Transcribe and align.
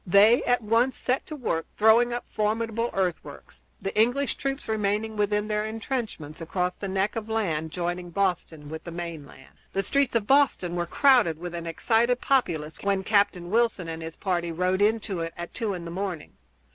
They 0.07 0.41
at 0.45 0.63
once 0.63 0.97
set 0.97 1.27
to 1.27 1.35
work 1.35 1.67
throwing 1.77 2.11
up 2.11 2.25
formidable 2.27 2.89
earthworks, 2.91 3.61
the 3.79 3.95
English 3.95 4.33
troops 4.33 4.67
remaining 4.67 5.15
within 5.15 5.47
their 5.47 5.63
intrenchments 5.63 6.41
across 6.41 6.73
the 6.73 6.87
neck 6.87 7.15
of 7.15 7.29
land 7.29 7.69
joining 7.69 8.09
Boston 8.09 8.67
with 8.67 8.83
the 8.83 8.89
mainland. 8.89 9.59
The 9.73 9.83
streets 9.83 10.15
of 10.15 10.25
Boston 10.25 10.75
were 10.75 10.87
crowded 10.87 11.37
with 11.37 11.53
an 11.53 11.67
excited 11.67 12.19
populace 12.19 12.79
when 12.81 13.03
Captain 13.03 13.51
Wilson 13.51 13.87
and 13.87 14.01
his 14.01 14.15
party 14.15 14.51
rode 14.51 14.81
into 14.81 15.19
it 15.19 15.33
at 15.37 15.53
two 15.53 15.75
in 15.75 15.85
the 15.85 15.91
morning. 15.91 16.33